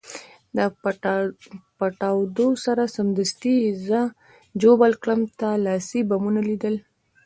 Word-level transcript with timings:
له 0.55 0.65
پټاودو 1.77 2.47
سره 2.65 2.83
سمدستي 2.95 3.53
یې 3.63 3.71
زه 3.87 4.01
ژوبل 4.61 4.91
کړم، 5.01 5.21
تا 5.39 5.49
لاسي 5.65 5.99
بمونه 6.09 6.41
لیدلي؟ 6.49 6.81